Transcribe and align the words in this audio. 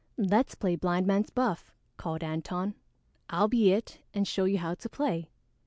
"Let's 0.17 0.55
play 0.55 0.75
Blind 0.75 1.05
Man's 1.05 1.29
Buff," 1.29 1.71
called 1.97 2.23
Antone. 2.23 2.73
"I'll 3.29 3.47
be 3.47 3.71
'it' 3.71 3.99
and 4.15 4.27
show 4.27 4.45
you 4.45 4.57
how 4.57 4.73
to 4.73 4.89
play." 4.89 5.29